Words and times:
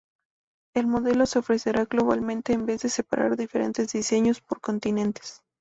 El 0.73 0.87
modelo 0.87 1.27
se 1.27 1.37
ofrecerá 1.37 1.85
globalmente 1.85 2.53
en 2.53 2.65
vez 2.65 2.81
de 2.81 2.89
separar 2.89 3.37
diferentes 3.37 3.91
diseños 3.93 4.41
por 4.41 4.59
continentes. 4.59 5.43